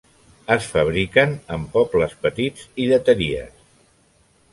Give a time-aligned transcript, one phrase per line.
[0.53, 3.53] Es fabriquen en pobles petits i lleteries.